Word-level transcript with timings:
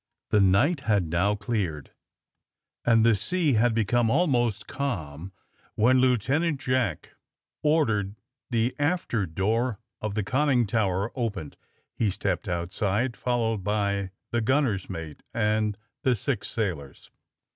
The 0.31 0.41
night 0.41 0.79
had 0.79 1.11
now 1.11 1.35
cleared, 1.35 1.91
and 2.83 3.05
the 3.05 3.15
sea 3.15 3.53
had 3.53 3.75
become 3.75 4.09
almost 4.09 4.65
calm 4.65 5.31
when 5.75 6.01
Lieutenant 6.01 6.59
Jack 6.59 7.11
or 7.61 7.83
AND 7.83 8.15
THE 8.49 8.71
SMUGGLEES 8.71 8.73
121 8.73 8.73
dered 8.73 8.77
the 8.77 8.83
after 8.83 9.25
door 9.27 9.79
of 10.01 10.15
the 10.15 10.23
conning 10.23 10.65
tower 10.65 11.11
opened. 11.13 11.55
He 11.93 12.09
stepped 12.09 12.47
outside, 12.47 13.15
followed 13.15 13.63
by 13.63 14.09
the 14.31 14.41
gunner's 14.41 14.89
mate 14.89 15.21
and 15.35 15.77
the 16.01 16.15
six 16.15 16.47
sailors. 16.47 17.11